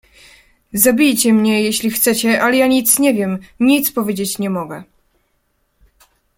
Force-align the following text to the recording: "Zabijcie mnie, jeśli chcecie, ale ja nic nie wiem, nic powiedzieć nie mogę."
"Zabijcie 0.73 1.33
mnie, 1.33 1.61
jeśli 1.63 1.91
chcecie, 1.91 2.41
ale 2.41 2.57
ja 2.57 2.67
nic 2.67 2.99
nie 2.99 3.13
wiem, 3.13 3.39
nic 3.59 3.91
powiedzieć 3.91 4.39
nie 4.39 4.49
mogę." 4.49 4.83